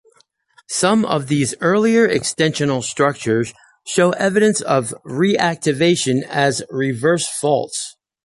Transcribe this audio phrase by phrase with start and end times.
[0.71, 3.53] Some of these earlier extensional structures
[3.85, 7.97] show evidence of reactivation as reverse faults.